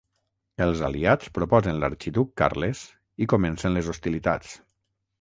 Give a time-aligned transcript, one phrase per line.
[0.65, 2.83] Els aliats proposen l'Arxiduc Carles
[3.27, 4.61] i comencen les hostilitats.